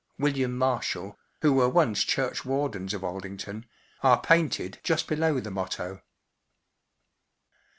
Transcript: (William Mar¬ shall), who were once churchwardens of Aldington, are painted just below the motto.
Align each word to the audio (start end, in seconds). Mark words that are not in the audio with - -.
(William 0.17 0.57
Mar¬ 0.57 0.81
shall), 0.81 1.15
who 1.43 1.53
were 1.53 1.69
once 1.69 2.03
churchwardens 2.03 2.95
of 2.95 3.03
Aldington, 3.03 3.67
are 4.01 4.19
painted 4.19 4.79
just 4.81 5.05
below 5.05 5.39
the 5.39 5.51
motto. 5.51 6.01